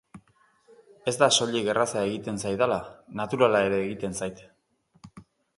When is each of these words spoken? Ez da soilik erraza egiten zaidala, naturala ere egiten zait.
Ez 1.11 1.13
da 1.23 1.27
soilik 1.35 1.69
erraza 1.75 2.03
egiten 2.09 2.41
zaidala, 2.47 2.79
naturala 3.23 3.63
ere 3.69 3.81
egiten 3.85 4.21
zait. 4.23 4.43